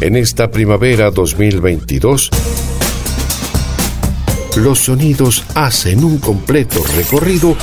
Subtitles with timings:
[0.00, 2.30] En esta primavera 2022,
[4.56, 7.56] los sonidos hacen un completo recorrido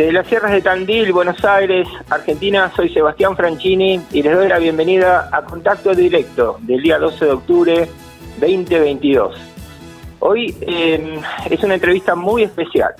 [0.00, 4.56] De las sierras de Tandil, Buenos Aires, Argentina, soy Sebastián Franchini y les doy la
[4.56, 7.88] bienvenida a Contacto Directo del día 12 de octubre
[8.40, 9.36] 2022.
[10.20, 12.94] Hoy eh, es una entrevista muy especial.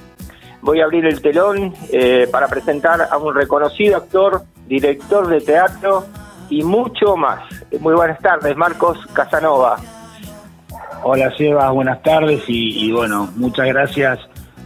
[0.61, 6.05] Voy a abrir el telón eh, para presentar a un reconocido actor, director de teatro
[6.51, 7.41] y mucho más.
[7.81, 9.79] Muy buenas tardes, Marcos Casanova.
[11.03, 14.19] Hola Sebas, buenas tardes y, y bueno, muchas gracias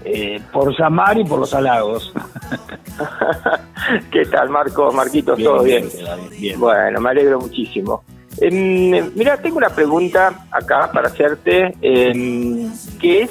[0.05, 2.13] eh, por llamar y por los halagos.
[4.11, 4.93] ¿Qué tal, Marco?
[4.93, 5.89] Marquitos, ¿todo bien?
[6.39, 8.05] Bien, Bueno, me alegro muchísimo.
[8.41, 12.69] Eh, mira, tengo una pregunta acá para hacerte, eh,
[13.01, 13.31] que es,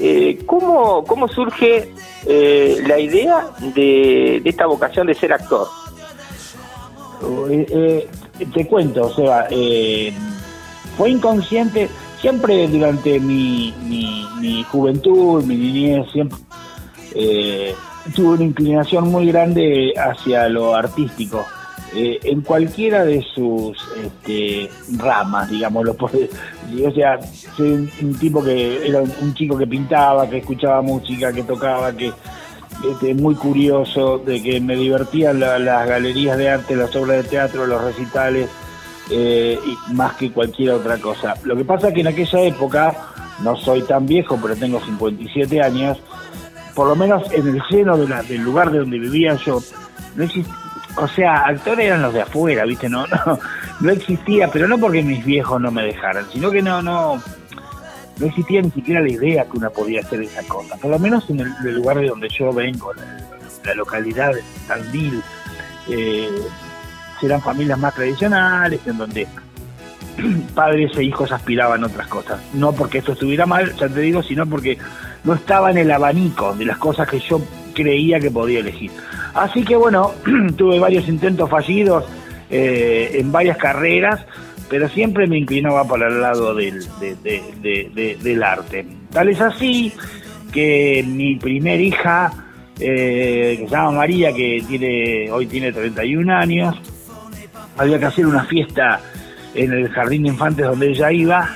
[0.00, 1.92] eh, ¿cómo, ¿cómo surge
[2.26, 5.68] eh, la idea de, de esta vocación de ser actor?
[8.54, 10.12] Te cuento, Seba, eh,
[10.96, 11.88] fue inconsciente,
[12.20, 16.38] siempre durante mi, mi, mi juventud, mi niñez, siempre
[17.14, 17.74] eh,
[18.14, 21.44] tuve una inclinación muy grande hacia lo artístico.
[21.94, 25.96] Eh, en cualquiera de sus este, ramas, digámoslo.
[25.98, 27.18] O sea,
[27.56, 32.12] soy un, tipo que era un, chico que pintaba, que escuchaba música, que tocaba, que
[32.90, 37.30] este, muy curioso, de que me divertían la- las galerías de arte, las obras de
[37.30, 38.50] teatro, los recitales,
[39.10, 41.34] eh, y más que cualquier otra cosa.
[41.44, 42.94] Lo que pasa es que en aquella época,
[43.42, 45.98] no soy tan viejo, pero tengo 57 años,
[46.74, 49.60] por lo menos en el seno del lugar de donde vivía yo,
[50.14, 50.54] no existía,
[50.96, 52.88] o sea, actores eran los de afuera, ¿viste?
[52.88, 53.38] No, no,
[53.80, 57.22] no existía, pero no porque mis viejos no me dejaran, sino que no, no,
[58.18, 60.76] no existía ni siquiera la idea que una podía hacer esa cosa.
[60.76, 63.02] Por lo menos en el, lugar de donde yo vengo, la,
[63.64, 65.22] la localidad de Tandil,
[65.88, 66.28] eh,
[67.26, 69.26] eran familias más tradicionales, en donde
[70.54, 72.40] padres e hijos aspiraban a otras cosas.
[72.54, 74.78] No porque esto estuviera mal, ya te digo, sino porque
[75.24, 77.40] no estaba en el abanico de las cosas que yo
[77.74, 78.90] creía que podía elegir.
[79.34, 80.12] Así que bueno,
[80.56, 82.04] tuve varios intentos fallidos
[82.50, 84.24] eh, en varias carreras,
[84.68, 88.86] pero siempre me inclinaba para el lado del, de- de- de- de- del arte.
[89.12, 89.92] Tal es así
[90.52, 92.32] que mi primer hija,
[92.80, 96.76] eh, que se llama María, que tiene hoy tiene 31 años,
[97.78, 99.00] había que hacer una fiesta
[99.54, 101.48] en el jardín de infantes donde ella iba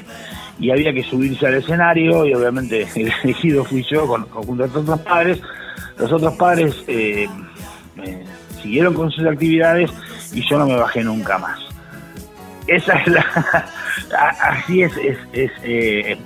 [0.58, 4.66] y había que subirse al escenario y obviamente el elegido fui yo con, junto a
[4.68, 5.40] los otros padres.
[5.98, 7.28] Los otros padres eh,
[8.62, 9.90] siguieron con sus actividades
[10.32, 11.58] y yo no me bajé nunca más.
[12.66, 13.24] Esa es la...
[14.40, 16.16] así es, es, es, eh,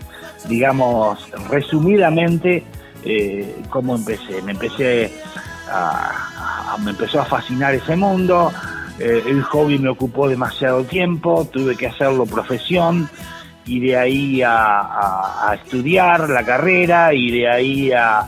[0.49, 2.65] digamos, resumidamente
[3.05, 4.41] eh, cómo empecé.
[4.43, 5.13] Me empecé
[5.71, 8.53] a, a- me empezó a fascinar ese mundo,
[8.99, 13.09] eh, el hobby me ocupó demasiado tiempo, tuve que hacerlo profesión
[13.65, 18.21] y de ahí a, a- a estudiar la carrera y de ahí a,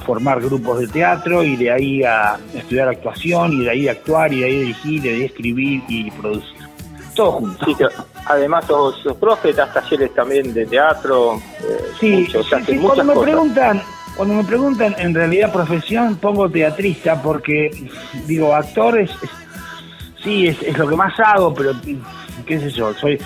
[0.00, 4.32] formar grupos de teatro y de ahí a estudiar actuación y de ahí a actuar
[4.32, 6.56] y de ahí a dirigir y de ahí a escribir y producir.
[7.14, 7.64] Todo junto.
[7.66, 7.76] Sí,
[8.26, 11.34] además sos, sos profe, das talleres también de teatro.
[11.36, 13.22] eh, Sí, mucho, sí, cuando me cosas.
[13.30, 13.82] preguntan,
[14.16, 17.70] cuando me preguntan en realidad profesión, pongo teatrista porque
[18.26, 19.30] digo actor es, es-
[20.22, 21.72] sí es, lo que más hago, pero
[22.46, 23.18] qué sé yo, soy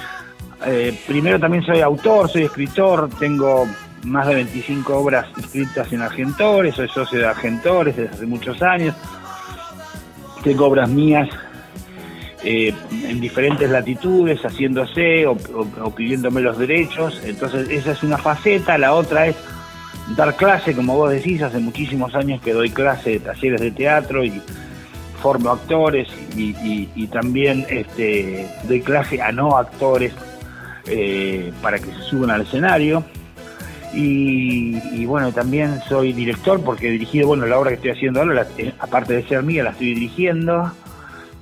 [0.66, 3.66] eh, primero también soy autor, soy escritor, tengo
[4.04, 8.94] más de 25 obras escritas en Argentores, soy socio de Argentores desde hace muchos años,
[10.42, 11.28] tengo obras mías
[12.44, 15.36] eh, en diferentes latitudes, haciéndose o-
[15.82, 17.20] o pidiéndome los derechos.
[17.24, 18.78] Entonces, esa es una faceta.
[18.78, 19.34] La otra es
[20.16, 24.24] dar clase, como vos decís, hace muchísimos años que doy clase de talleres de teatro
[24.24, 24.40] y
[25.16, 26.50] formo actores y,
[26.94, 30.14] y- también este, doy clase a no actores
[30.86, 33.04] eh, para que se suban al escenario.
[33.94, 38.20] Y, y bueno, también soy director porque he dirigido, bueno, la obra que estoy haciendo
[38.20, 40.70] ahora, la- eh, aparte de ser mía, la estoy dirigiendo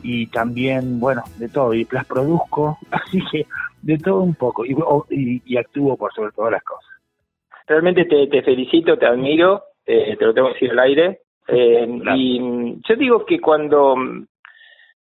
[0.03, 3.47] y también, bueno, de todo, y las produzco, así que
[3.82, 6.91] de todo un poco, y actúo por sobre todas las cosas.
[7.67, 11.21] Realmente te, te felicito, te admiro, eh, te lo tengo que decir al aire.
[11.49, 11.87] Eh,
[12.17, 12.38] y
[12.88, 13.94] yo digo que cuando,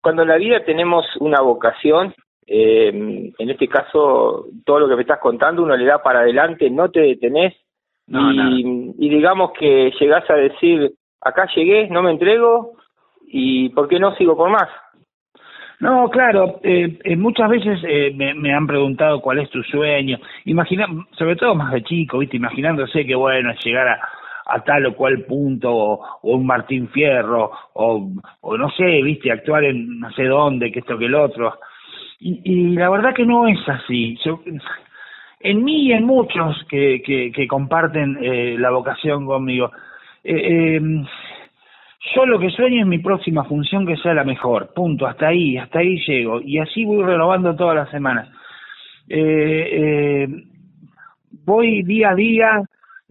[0.02, 2.14] cuando en la vida tenemos una vocación,
[2.48, 6.70] eh, en este caso, todo lo que me estás contando, uno le da para adelante,
[6.70, 7.56] no te detenés
[8.08, 10.92] y, y digamos que llegás a decir,
[11.22, 12.74] acá llegué, no me entrego
[13.28, 14.68] y ¿por qué no sigo por más?
[15.80, 20.20] No, claro, eh, eh, muchas veces eh, me, me, han preguntado cuál es tu sueño,
[20.46, 20.86] imagina,
[21.18, 24.00] sobre todo más de chico, viste, imaginándose que bueno llegar a,
[24.46, 28.10] a tal o cual punto, o, un Martín Fierro, o,
[28.58, 31.60] no sé, viste, actuar en no sé dónde, que esto que el otro.
[32.20, 34.18] Y, la verdad que no es así.
[34.24, 34.42] Yo,
[35.40, 39.72] en mí y en muchos que, que, comparten eh, la vocación conmigo,
[40.24, 40.82] eh, eh,
[42.16, 45.58] yo lo que sueño es mi próxima función que sea la mejor, punto, hasta ahí,
[45.58, 48.30] hasta ahí llego, y así voy renovando todas las semanas.
[49.10, 50.28] Eh,
[51.46, 52.62] voy día a día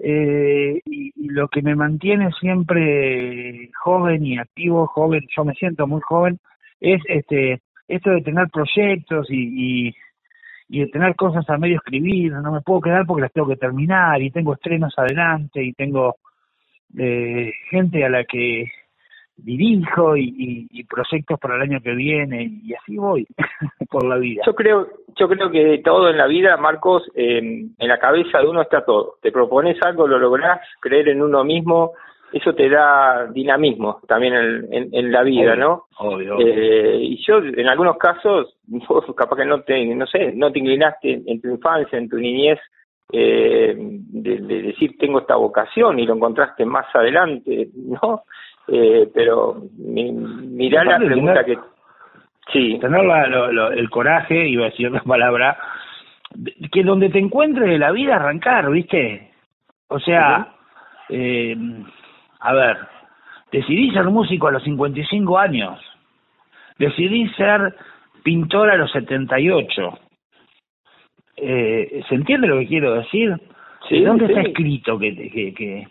[0.02, 6.00] eh, y, lo que me mantiene siempre joven y activo, joven, yo me siento muy
[6.00, 6.38] joven,
[6.80, 9.94] es este esto de tener proyectos y, y,
[10.68, 13.56] y de tener cosas a medio escribir, no me puedo quedar porque las tengo que
[13.56, 16.16] terminar y tengo estrenos adelante y tengo
[16.96, 18.70] eh, gente a la que
[19.42, 23.26] dirijo y, y, y, proyectos para el año que viene y así voy
[23.90, 24.42] por la vida.
[24.46, 28.38] Yo creo, yo creo que de todo en la vida, Marcos, eh, en la cabeza
[28.38, 29.16] de uno está todo.
[29.22, 31.92] Te propones algo, lo lográs, creer en uno mismo,
[32.32, 35.84] eso te da dinamismo también en, en, en la vida, obvio, ¿no?
[35.98, 36.38] Obvio.
[36.38, 40.58] Eh, y yo, en algunos casos, vos capaz que no te, no sé, no te
[40.58, 42.58] inclinaste en, en tu infancia, en tu niñez,
[43.12, 48.22] eh, de, de, decir tengo esta vocación y lo encontraste más adelante, ¿no?
[48.72, 51.62] Eh, pero mi, mirá la pregunta tener, que...
[52.52, 52.78] Sí.
[52.80, 55.58] Tener la, lo, lo, el coraje, iba a decir otra palabra,
[56.70, 59.30] que donde te encuentres de la vida arrancar, ¿viste?
[59.88, 61.16] O sea, uh -huh.
[61.16, 61.56] eh,
[62.40, 62.76] a ver,
[63.50, 65.80] decidí ser músico a los 55 años,
[66.78, 67.74] decidí ser
[68.22, 69.98] pintor a los 78.
[71.36, 73.34] Eh, ¿Se entiende lo que quiero decir?
[73.88, 74.32] Sí, ¿Dónde sí.
[74.32, 75.88] está escrito que, que, que,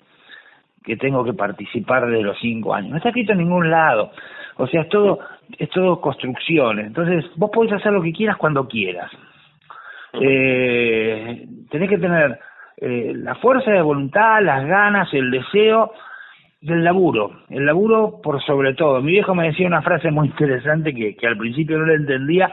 [0.90, 2.90] que tengo que participar de los cinco años?
[2.92, 4.12] No está escrito en ningún lado.
[4.58, 5.20] O sea, es todo,
[5.58, 6.88] es todo construcciones.
[6.88, 9.12] Entonces, vos podés hacer lo que quieras cuando quieras.
[10.14, 12.40] Eh, tenés que tener
[12.78, 15.92] eh, la fuerza de voluntad, las ganas, el deseo
[16.62, 17.44] del laburo.
[17.50, 19.02] El laburo por sobre todo.
[19.02, 22.52] Mi viejo me decía una frase muy interesante que, que al principio no la entendía,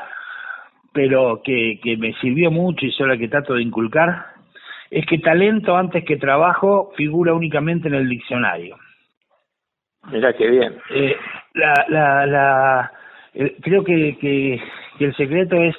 [0.93, 4.36] pero que, que me sirvió mucho y yo la que trato de inculcar,
[4.91, 8.77] es que talento antes que trabajo figura únicamente en el diccionario.
[10.11, 10.77] Mira qué bien.
[10.91, 11.17] Eh,
[11.55, 12.93] la, la, la,
[13.35, 14.61] eh, creo que, que,
[14.99, 15.75] que, el secreto es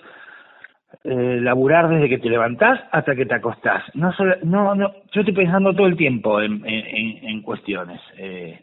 [1.03, 3.83] eh, laburar desde que te levantás hasta que te acostás.
[3.95, 8.01] No, solo, no, no, yo estoy pensando todo el tiempo en, en, en cuestiones.
[8.17, 8.59] Eh,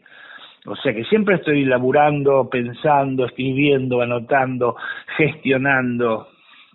[0.65, 4.75] o sea que siempre estoy laburando, pensando, escribiendo, anotando,
[5.17, 6.27] gestionando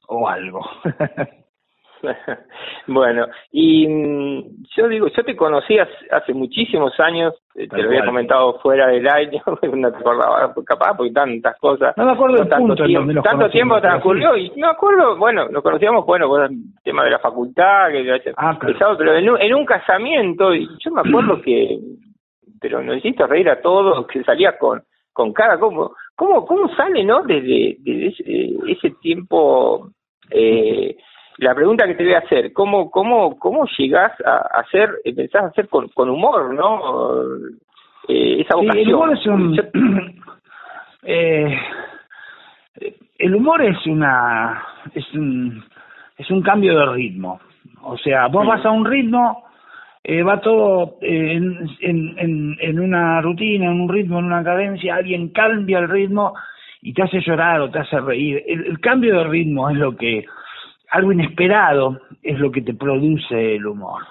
[0.06, 0.69] o algo.
[2.87, 7.88] bueno, y mm, yo digo, yo te conocí hace, hace muchísimos años, eh, te lo
[7.88, 9.43] había comentado fuera del año,
[9.75, 11.97] no te acordaba capaz porque tantas cosas.
[11.97, 15.49] No me acuerdo no, tanto punto tiempo, tanto tiempo transcurrió y no me acuerdo, bueno,
[15.49, 18.97] nos conocíamos, bueno, por el tema de la facultad, que ah, claro.
[18.99, 21.79] pero en un, en un casamiento, y yo me acuerdo que,
[22.61, 24.82] pero nos hiciste reír a todos, que salías con
[25.12, 27.23] con cara, ¿cómo, cómo, cómo sale, no?
[27.23, 29.91] Desde, desde ese, ese tiempo
[30.31, 30.97] eh,
[31.38, 34.90] la pregunta que te voy a hacer, ¿cómo, cómo, cómo llegás a hacer,
[35.34, 37.25] a hacer con, con humor, no?
[38.08, 38.75] Eh, esa vocación.
[38.75, 40.14] Sí, el humor es un...
[41.02, 41.58] eh,
[43.18, 44.62] el humor es una...
[44.94, 45.64] es un,
[46.18, 47.40] es un cambio de ritmo.
[47.82, 49.44] O sea, vos vas a un ritmo,
[50.04, 54.96] eh, va todo en, en, en, en una rutina, en un ritmo, en una cadencia,
[54.96, 56.34] alguien cambia el ritmo
[56.82, 58.42] y te hace llorar o te hace reír.
[58.46, 60.26] El, el cambio de ritmo es lo que
[60.90, 64.02] algo inesperado es lo que te produce el humor.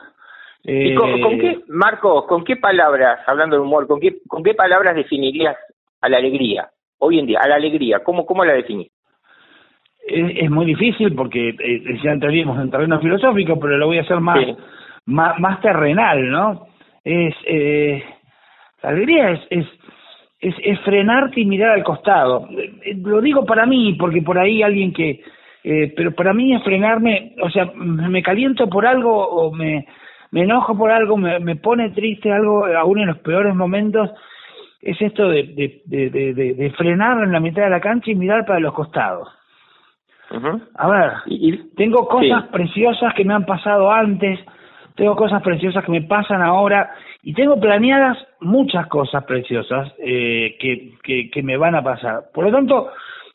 [0.63, 4.53] ¿Y con, con, qué, Marcos, con qué palabras, hablando de humor, con qué, con qué
[4.53, 5.55] palabras definirías
[6.01, 6.69] a la alegría?
[6.99, 8.91] Hoy en día, a la alegría, ¿cómo, cómo la definís?
[10.05, 14.01] Es, es muy difícil porque eh, ya entraríamos en terreno filosófico, pero lo voy a
[14.01, 14.55] hacer más, sí.
[15.05, 16.67] más, más, terrenal, ¿no?
[17.03, 18.03] Es, eh,
[18.83, 19.65] la alegría es, es,
[20.41, 22.47] es, es frenarte y mirar al costado.
[22.97, 25.21] Lo digo para mí, porque por ahí alguien que,
[25.63, 29.85] eh, pero para mí es frenarme, o sea, me caliento por algo o me,
[30.31, 34.09] me enojo por algo, me, me pone triste algo, aún en los peores momentos,
[34.81, 38.15] es esto de, de, de, de, de frenar en la mitad de la cancha y
[38.15, 39.27] mirar para los costados.
[40.31, 40.61] Uh -huh.
[40.75, 42.49] A ver, y, tengo cosas sí.
[42.51, 44.39] preciosas que me han pasado antes,
[44.95, 46.91] tengo cosas preciosas que me pasan ahora
[47.23, 52.23] y tengo planeadas muchas cosas preciosas eh, que, que, que me van a pasar.
[52.33, 52.89] Por lo tanto,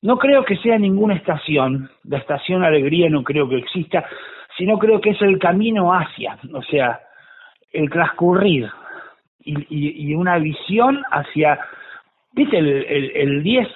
[0.05, 4.05] no creo que sea ninguna estación, la estación alegría no creo que exista,
[4.59, 7.01] sino creo que es el camino hacia, o sea,
[7.73, 8.71] el transcurrir
[9.41, 11.59] y, y, una visión hacia,
[12.33, 13.69] ¿viste el, el, el 10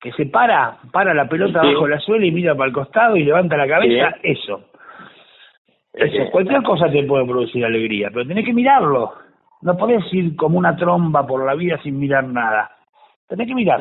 [0.00, 3.22] que se para, para la pelota bajo la suela y mira para el costado y
[3.22, 4.16] levanta la cabeza?
[4.24, 4.64] Eso.
[5.92, 9.12] Eso, cualquier cosa te puede producir alegría, pero tenés que mirarlo.
[9.62, 12.68] No podés ir como una tromba por la vida sin mirar nada.
[13.28, 13.80] Tenés que mirar.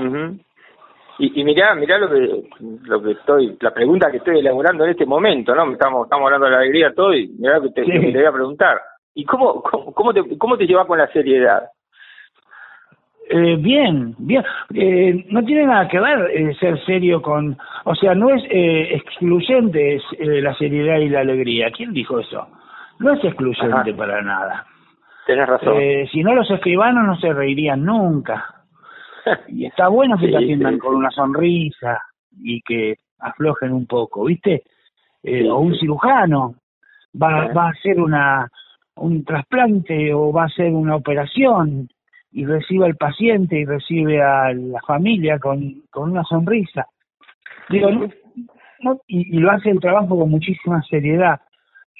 [1.19, 2.43] Y, y mirá, mirá lo que,
[2.83, 5.71] lo que estoy, la pregunta que estoy elaborando en este momento, ¿no?
[5.71, 8.31] Estamos, estamos hablando de la alegría todo y mirá lo que te, te voy a
[8.31, 8.77] preguntar.
[9.15, 11.63] ¿Y cómo, cómo, te, cómo te llevas con la seriedad?
[13.29, 14.43] Eh, bien, bien.
[14.73, 17.57] Eh, no tiene nada que ver eh, ser serio con...
[17.83, 21.71] O sea, no es eh, excluyente es, eh, la seriedad y la alegría.
[21.75, 22.47] ¿Quién dijo eso?
[22.99, 24.65] No es excluyente para nada.
[25.25, 25.75] Tienes razón.
[26.11, 28.45] Si no, los escribanos no se reirían nunca.
[29.47, 34.63] y está bueno que te atiendan con una sonrisa y que aflojen un poco, ¿viste?
[35.23, 36.55] Eh, o un cirujano
[37.21, 38.49] va, va a hacer una
[38.95, 41.87] un trasplante o va a hacer una operación
[42.31, 46.87] y recibe al paciente y recibe a la familia con, con una sonrisa.
[47.69, 47.89] Digo,
[48.81, 51.39] no, y, y, lo hace el trabajo con muchísima seriedad.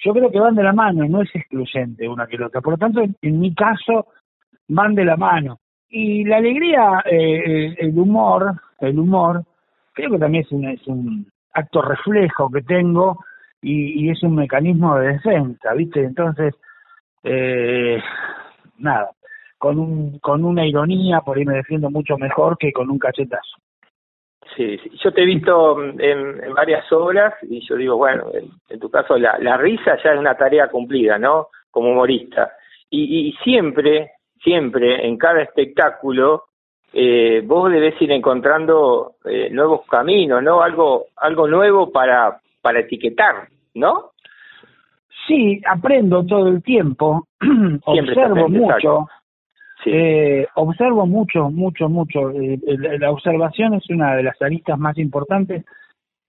[0.04, 2.62] Yo creo que van de la mano, no es excluyente una que la otra.
[2.62, 4.08] Por lo tanto, en mi caso,
[4.68, 5.60] van de la mano.
[5.90, 9.44] Y la alegría, eh, el humor, el humor,
[9.94, 13.18] creo que también es un, es un acto reflejo que tengo
[13.62, 16.04] y, es un mecanismo de defensa, ¿viste?
[16.04, 16.54] Entonces,
[17.24, 18.02] eh,
[18.78, 19.10] nada,
[19.58, 23.58] con, un, con una ironía por ahí me defiendo mucho mejor que con un cachetazo.
[24.56, 24.92] Sí, sí.
[25.04, 28.90] yo te he visto en, en, varias obras y yo digo, bueno, en, en tu
[28.90, 31.48] caso la, la, risa ya es una tarea cumplida, ¿no?
[31.70, 32.54] Como humorista.
[32.90, 34.12] Y, y siempre,
[34.48, 36.46] siempre, en cada espectáculo,
[36.94, 40.62] eh, vos debes ir encontrando eh, nuevos caminos, ¿no?
[40.62, 44.12] Algo, algo nuevo para, para etiquetar, ¿no?
[45.28, 47.28] Sí, aprendo todo el tiempo,
[47.86, 49.10] observo mucho,
[49.84, 49.90] sí.
[49.94, 52.32] eh, observo mucho, mucho, mucho.
[52.32, 52.58] Eh,
[53.00, 55.66] la observación es una de las aristas más importantes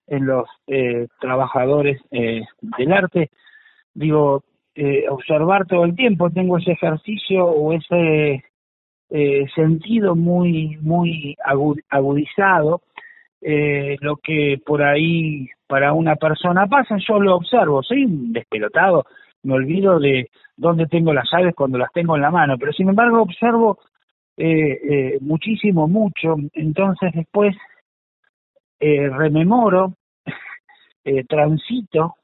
[0.09, 3.31] en los eh, trabajadores del arte.
[3.95, 4.43] Digo,
[4.81, 8.45] eh, observar todo el tiempo, tengo ese ejercicio o ese
[9.11, 11.37] eh, sentido muy, muy
[11.91, 12.83] agudizado,
[13.41, 19.05] eh, lo que por ahí para una persona pasa, yo lo observo, soy un despelotado,
[19.43, 22.89] me olvido de dónde tengo las llaves cuando las tengo en la mano, pero sin
[22.89, 23.81] embargo observo
[24.37, 27.57] eh, eh, muchísimo, mucho, entonces después
[28.79, 29.95] eh, rememoro,
[31.05, 32.15] eh, transito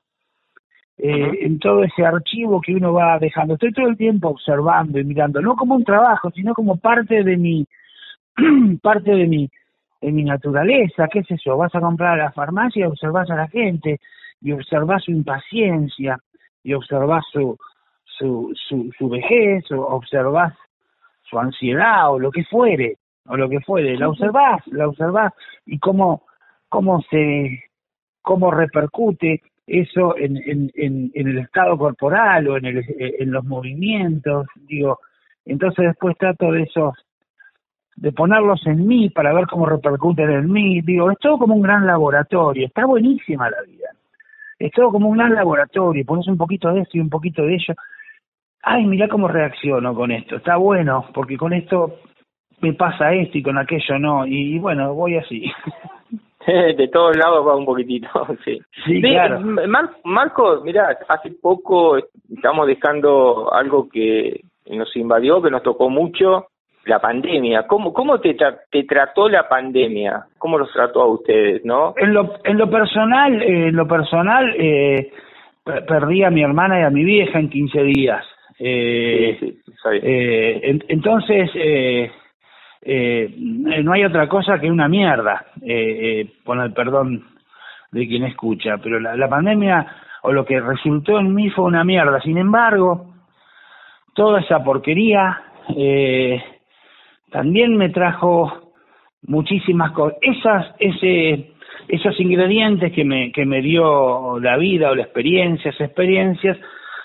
[0.99, 1.37] eh, uh -huh.
[1.41, 3.55] en todo ese archivo que uno va dejando.
[3.55, 7.37] Estoy todo el tiempo observando y mirando, no como un trabajo, sino como parte de
[7.37, 7.67] mi,
[8.83, 9.51] parte de mi,
[10.01, 13.37] de mi naturaleza, qué es eso, vas a comprar a la farmacia y observas a
[13.37, 13.99] la gente,
[14.41, 16.19] y observas su impaciencia,
[16.63, 17.57] y observas su,
[18.05, 20.55] su, su, su vejez, o observas
[21.23, 25.33] su ansiedad, o lo que fuere, o lo que fuere, la observas, la observas,
[25.65, 26.23] y cómo,
[26.69, 27.65] cómo se,
[28.21, 30.71] cómo repercute eso en,
[31.15, 34.99] el estado corporal o en, el, en los movimientos, digo,
[35.45, 36.95] entonces después trato de esos
[37.97, 40.81] de ponerlos en mí para ver cómo repercuten en mí.
[40.81, 43.89] Digo, es todo como un gran laboratorio, está buenísima la vida.
[44.59, 47.55] Es todo como un gran laboratorio, pones un poquito de esto y un poquito de
[47.55, 47.75] ello.
[48.63, 51.99] Ay, mira cómo reacciono con esto, está bueno, porque con esto
[52.61, 55.51] me pasa esto y con aquello no, y bueno, voy así.
[56.77, 58.09] de todos lados va un poquitito,
[58.45, 58.61] sí.
[58.85, 59.41] Sí, de, claro.
[59.41, 66.49] Mar Marco, mira, hace poco estamos dejando algo que nos invadió, que nos tocó mucho,
[66.87, 67.67] la pandemia.
[67.67, 70.27] ¿Cómo, cómo te, tra te trató la pandemia?
[70.39, 71.95] ¿Cómo los trató a ustedes, no?
[71.97, 75.13] En lo, en lo personal, eh, en lo personal, eh,
[75.65, 78.25] perdí a mi hermana y a mi vieja en 15 días.
[78.59, 82.11] Eh, sí, sí, eh, en, entonces, eh,
[82.85, 87.25] eh, no hay otra cosa que una mierda, eh, eh, con el perdón
[87.91, 89.87] de quien escucha, pero la, la pandemia
[90.23, 92.21] o lo que resultó en mí fue una mierda.
[92.21, 93.15] Sin embargo,
[94.15, 95.43] toda esa porquería
[95.77, 96.43] eh,
[97.31, 98.73] también me trajo
[99.27, 100.75] muchísimas cosas.
[100.79, 101.53] Ese,
[101.89, 106.57] esos ingredientes que me, que me dio la vida o la experiencia, esas experiencias,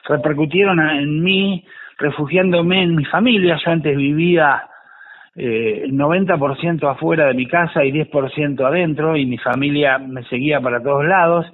[0.05, 1.65] repercutieron en mí,
[1.98, 3.57] refugiándome en mi familia.
[3.63, 4.63] Yo antes vivía
[5.36, 10.81] eh, 90% afuera de mi casa y 10% adentro, y mi familia me seguía para
[10.81, 11.45] todos lados.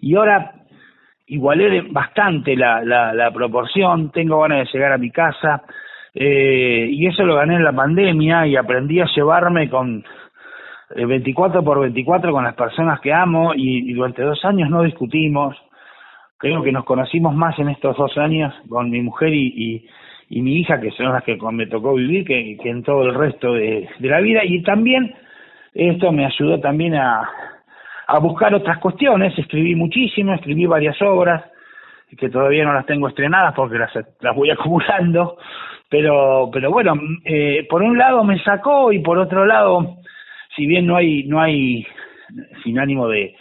[0.00, 0.52] Y ahora
[1.26, 5.62] igualé bastante la, la, la proporción, tengo ganas de llegar a mi casa,
[6.14, 10.04] eh, y eso lo gané en la pandemia y aprendí a llevarme con
[10.94, 15.56] 24 por 24 con las personas que amo y, durante dos años no discutimos.
[16.38, 19.88] Creo que nos conocimos más en estos dos años con mi mujer y, y,
[20.42, 23.88] mi hija, que son las que me tocó vivir, que, en todo el resto de,
[23.98, 24.40] de la vida.
[24.44, 25.14] Y también
[25.74, 27.28] esto me ayudó también a,
[28.06, 29.38] a buscar otras cuestiones.
[29.38, 31.44] Escribí muchísimo, escribí varias obras
[32.16, 35.36] que todavía no las tengo estrenadas porque las, las voy acumulando.
[35.88, 39.98] Pero, pero bueno, eh, por un lado me sacó y por otro lado
[40.56, 41.86] si bien no hay, no hay,
[42.62, 43.34] sin ánimo de,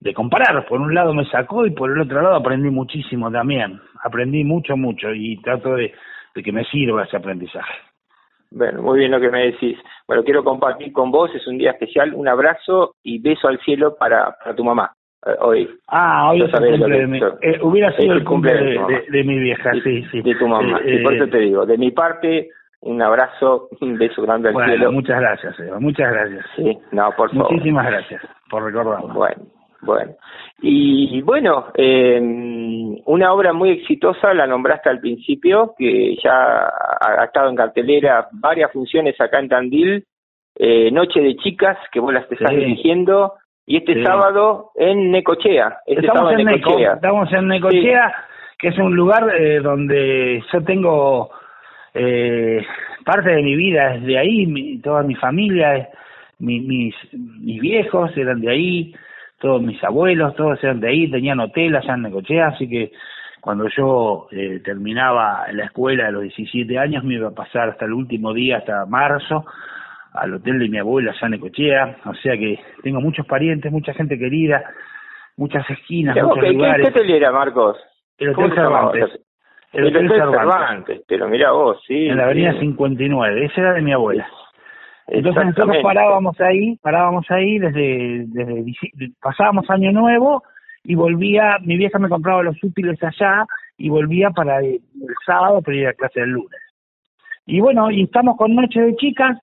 [0.00, 3.80] de comparar, por un lado me sacó y por el otro lado aprendí muchísimo también,
[4.04, 5.92] aprendí mucho, mucho y trato de,
[6.34, 7.74] de que me sirva ese aprendizaje.
[8.50, 9.78] Bueno, muy bien lo que me decís.
[10.06, 13.96] Bueno, quiero compartir con vos, es un día especial, un abrazo y beso al cielo
[13.96, 14.92] para, para tu mamá.
[15.26, 15.68] Eh, hoy.
[15.88, 18.54] Ah, hoy es el cumple de mi, eh, hubiera sido el cumple,
[19.10, 20.22] de, mi vieja, sí, sí.
[20.22, 20.80] De tu mamá.
[20.84, 24.72] y por eso te digo, de mi parte, un abrazo, un beso grande al bueno,
[24.72, 24.92] cielo.
[24.92, 26.46] Muchas gracias, Eva, muchas gracias.
[26.56, 27.52] Sí, no, por favor.
[27.52, 29.12] Muchísimas gracias por recordarlo.
[29.12, 29.42] Bueno,
[29.82, 30.14] bueno.
[30.60, 32.20] Y bueno, eh,
[33.04, 36.68] una obra muy exitosa, la nombraste al principio, que ya
[37.00, 40.04] ha, estado en cartelera varias funciones acá en Tandil,
[40.56, 43.34] eh, Noche de Chicas, que vos las te estás dirigiendo,
[43.66, 45.78] y este sábado en Necochea.
[45.86, 46.94] Este estamos en, Necochea.
[46.94, 48.14] estamos en Necochea,
[48.58, 51.30] que es un lugar eh, donde yo tengo
[51.94, 52.64] eh,
[53.04, 55.88] parte de mi vida es de ahí, toda mi familia,
[56.38, 58.94] mis, mis viejos eran de ahí,
[59.40, 62.92] todos mis abuelos, todos eran de ahí, tenían hotel allá en Necochea, así que
[63.40, 67.84] cuando yo eh, terminaba la escuela a los 17 años me iba a pasar hasta
[67.84, 69.44] el último día, hasta marzo,
[70.12, 73.94] al hotel de mi abuela allá en Necochea, o sea que tengo muchos parientes, mucha
[73.94, 74.64] gente querida,
[75.36, 76.88] muchas esquinas, muchos ¿qué, lugares.
[76.88, 77.76] ¿Qué hotel era, Marcos?
[78.18, 79.20] El Hotel Cervantes.
[79.72, 81.02] El, Hotel Cervantes.
[81.06, 82.06] pero mira vos, sí.
[82.06, 84.26] En la avenida 59, ese era de mi abuela.
[85.08, 90.42] Entonces nosotros parábamos ahí, parábamos ahí desde, desde pasábamos año nuevo
[90.84, 93.46] y volvía, mi vieja me compraba los útiles allá
[93.78, 94.80] y volvía para el,
[95.24, 96.60] sábado para ir a clase el lunes.
[97.46, 99.38] Y bueno, y estamos con Noche de Chicas,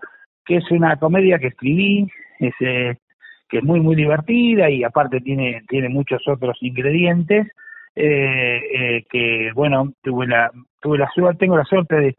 [0.45, 2.08] que es una comedia que escribí,
[2.39, 2.99] ese
[3.47, 7.47] que es muy muy divertida y aparte tiene tiene muchos otros ingredientes
[7.95, 10.51] eh, eh, que bueno, tuve la,
[10.82, 12.15] tuve la suerte, tengo la suerte de,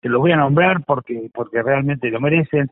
[0.00, 2.70] que los voy a nombrar porque, porque realmente lo merecen.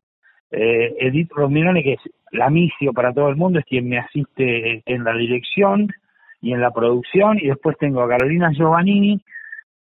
[0.51, 2.01] Eh, Edith Romirone, que es
[2.33, 5.89] la misio para todo el mundo, es quien me asiste en la dirección
[6.41, 9.21] y en la producción, y después tengo a Carolina Giovannini,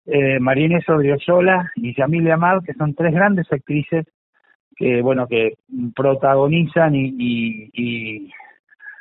[0.07, 4.07] eh, María Inés Odriozola y Yamilia Amad, que son tres grandes actrices
[4.77, 5.55] que, bueno, que
[5.95, 8.31] protagonizan y, y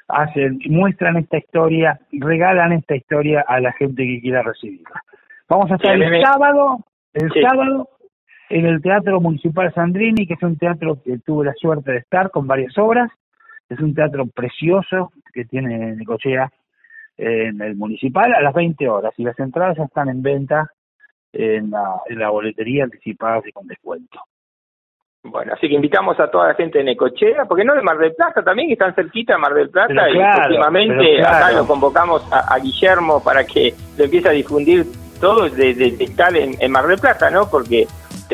[0.08, 5.02] hacen, muestran esta historia, regalan esta historia a la gente que quiera recibirla.
[5.50, 6.80] Vamos a estar el sábado,
[7.14, 7.90] el sábado,
[8.52, 12.32] en el Teatro Municipal Sandrini, que es un teatro que tuve la suerte de estar
[12.32, 13.10] con varias obras.
[13.70, 16.52] Es un teatro precioso que tiene Necochea
[17.18, 20.70] en el municipal a las 20 horas y las entradas ya están en venta
[21.32, 24.20] en la, en la boletería anticipadas y con descuento.
[25.24, 28.16] Bueno, así que invitamos a toda la gente de Necochea, porque no de Mar del
[28.16, 32.58] Plata también, que están cerquita de Mar del Plata, y últimamente acá lo convocamos a,
[32.58, 34.86] Guillermo para que lo empiece a difundir
[35.22, 37.48] todo de, de, estar en, Mar del Plata, ¿no?
[37.50, 37.86] Porque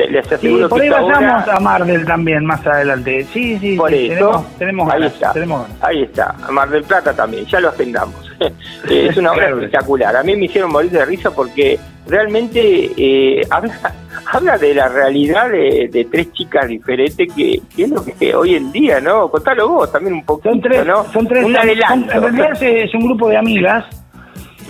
[0.06, 3.26] les aseguro sí, por ahí vayamos a Mar del también más adelante.
[3.32, 7.44] Sí, sí, por eso, tenemos, ahí está, tenemos ahí está, a Mar del Plata también,
[7.46, 8.14] ya lo agendamos.
[8.90, 10.16] es una obra espectacular.
[10.16, 16.06] A mí me hicieron morir de risa porque realmente eh, habla, de la realidad de,
[16.10, 19.28] tres chicas diferentes que, es lo que hoy en día, ¿no?
[19.30, 21.04] Contalo vos también un poquito, son tres, ¿no?
[21.12, 23.84] Son tres, en realidad es, un grupo de amigas,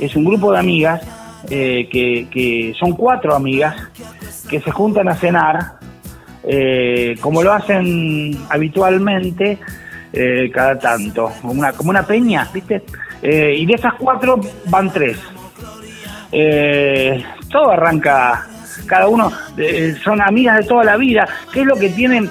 [0.00, 1.02] es un grupo de amigas
[1.50, 3.76] eh, que, que son cuatro amigas
[4.48, 5.78] que se juntan a cenar,
[6.42, 9.58] eh, como lo hacen habitualmente
[10.12, 12.82] eh, cada tanto, como una, como una peña, ¿viste?
[13.22, 15.18] Eh, y de esas cuatro van tres.
[17.50, 18.46] Todo arranca,
[18.87, 19.32] cada uno
[20.02, 21.26] son amigas de toda la vida.
[21.52, 22.30] ¿Qué es lo que tienen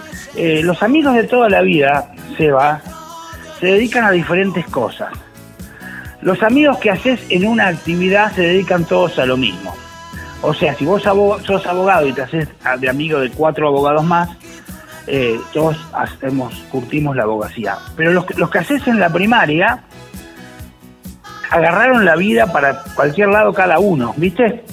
[0.63, 2.79] los amigos de toda la vida, Seba?
[3.59, 5.11] Se dedican a diferentes cosas.
[6.21, 9.75] Los amigos que haces en una actividad se dedican todos a lo mismo.
[10.41, 12.47] O sea, si vos sos abogado y te haces
[12.79, 14.29] de amigo de cuatro abogados más,
[15.53, 17.77] todos hacemos, curtimos la abogacía.
[17.95, 19.83] Pero los, los que haces en la primaria
[21.49, 24.63] agarraron la vida para cualquier lado cada uno, ¿viste?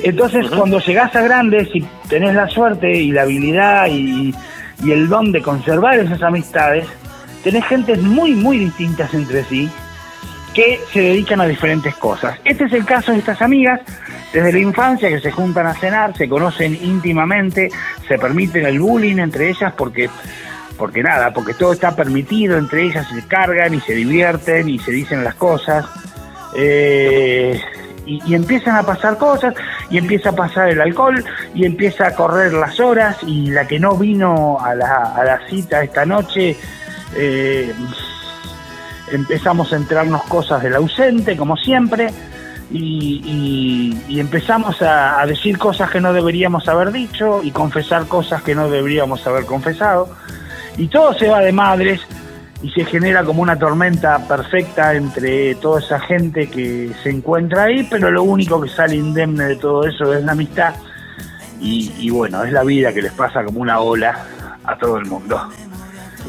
[0.00, 4.34] Entonces, cuando llegás a grande, si tenés la suerte y la habilidad y,
[4.82, 6.86] y el don de conservar esas amistades,
[7.42, 9.70] tenés gentes muy, muy distintas entre sí
[10.58, 12.36] que se dedican a diferentes cosas.
[12.44, 13.80] Este es el caso de estas amigas,
[14.32, 17.68] desde la infancia que se juntan a cenar, se conocen íntimamente,
[18.08, 20.10] se permiten el bullying entre ellas porque
[20.76, 24.90] porque nada, porque todo está permitido, entre ellas se cargan y se divierten y se
[24.90, 25.86] dicen las cosas.
[26.56, 27.60] Eh,
[28.04, 29.54] y, empiezan a pasar cosas,
[29.90, 33.78] y empieza a pasar el alcohol, y empieza a correr las horas, y la que
[33.78, 36.56] no vino a la, a la cita esta noche,
[37.16, 37.72] eh,
[39.12, 42.12] empezamos a entrarnos cosas del ausente, como siempre,
[42.70, 48.68] y, empezamos a, decir cosas que no deberíamos haber dicho y confesar cosas que no
[48.68, 50.10] deberíamos haber confesado.
[50.76, 52.00] Y todo se va de madres
[52.62, 57.86] y se genera como una tormenta perfecta entre toda esa gente que se encuentra ahí,
[57.88, 60.74] pero lo único que sale indemne de todo eso es la amistad.
[61.60, 64.16] Y, bueno, es la vida que les pasa como una ola
[64.62, 65.48] a todo el mundo.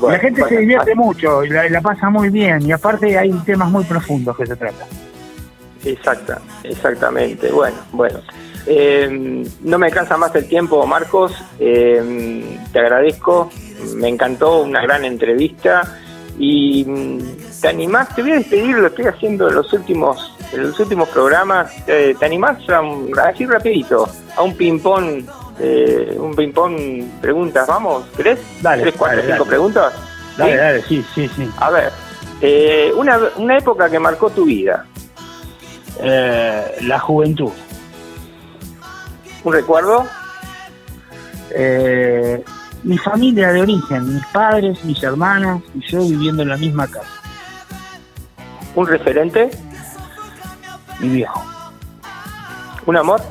[0.02, 3.70] La gente se divierte mucho y la, la pasa muy bien y aparte hay temas
[3.70, 4.88] muy profundos que se tratan.
[5.84, 7.52] Exacta, exactamente.
[7.52, 8.20] Bueno, bueno.
[8.66, 11.34] Eh, no me cansa más el tiempo, Marcos.
[11.60, 13.50] Eh, te agradezco.
[13.96, 15.98] Me encantó una gran entrevista.
[16.38, 17.20] Y mm,
[17.62, 21.10] te animás, te voy a despedir, lo estoy haciendo en los últimos, en los últimos
[21.10, 21.72] programas.
[21.88, 22.82] Eh, ¿Te animás a,
[23.28, 25.24] decir rapidito a un ping-pong?
[25.60, 28.40] Un ping-pong preguntas, vamos, ¿tres?
[28.62, 28.84] Dale.
[28.84, 29.94] ¿Tres, cuatro, cinco preguntas?
[30.38, 31.50] Dale, dale, sí, sí, sí.
[31.58, 31.92] A ver,
[32.96, 34.86] una, una época que marcó tu vida.
[36.02, 37.52] Eh, la juventud.
[39.44, 40.06] ¿Un recuerdo?
[41.52, 42.44] Eh,
[42.84, 47.22] mi familia de origen, mis padres, mis hermanas y yo viviendo en la misma casa.
[48.76, 49.50] ¿Un referente?
[51.00, 51.44] Mi viejo.
[52.86, 53.22] ¿Un amor?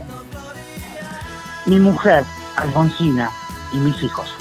[1.69, 2.25] Mi mujer,
[2.57, 3.31] Alfonsina,
[3.73, 4.35] y mis hijos.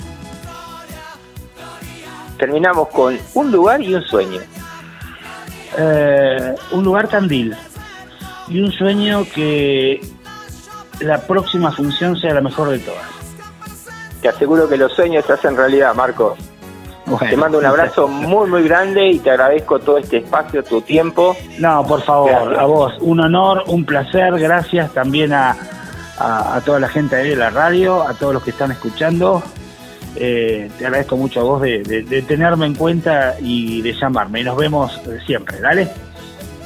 [2.38, 4.40] Terminamos con un lugar y un sueño.
[5.78, 7.56] Eh, un lugar Tandil
[8.48, 10.00] y un sueño que
[11.02, 13.06] la próxima función sea la mejor de todas.
[14.22, 16.40] Te aseguro que los sueños se hacen realidad, Marcos.
[17.30, 21.36] te mando un abrazo muy, muy grande y te agradezco todo este espacio, tu tiempo.
[21.60, 25.56] No, por favor, a vos, un honor, un placer, gracias también a,
[26.18, 29.44] a, toda la gente de la radio, a todos los que están escuchando.
[30.16, 34.42] Eh, te agradezco mucho a vos de, de tenerme en cuenta y de llamarme.
[34.42, 35.90] Y nos vemos siempre, ¿dale?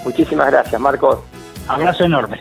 [0.04, 1.20] Muchísimas gracias, Marcos.
[1.68, 2.40] Abrazo enorme.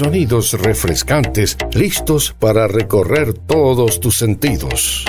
[0.00, 5.04] Sonidos refrescantes, listos para recorrer todos tus sentidos.